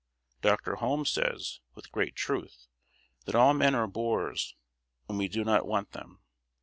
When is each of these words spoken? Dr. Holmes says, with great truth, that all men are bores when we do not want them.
Dr. 0.41 0.77
Holmes 0.77 1.11
says, 1.11 1.59
with 1.75 1.91
great 1.91 2.15
truth, 2.15 2.65
that 3.25 3.35
all 3.35 3.53
men 3.53 3.75
are 3.75 3.85
bores 3.85 4.55
when 5.05 5.19
we 5.19 5.27
do 5.27 5.43
not 5.43 5.67
want 5.67 5.91
them. 5.91 6.21